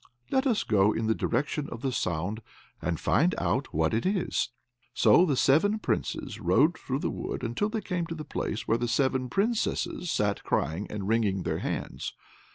[0.31, 2.41] Let us go in the direction of the sound,
[2.81, 4.49] and find out what it is."
[4.95, 8.79] So the seven Princes rode through the wood until they came to the place where
[8.79, 12.13] the seven Princesses sat crying and wringing their hands.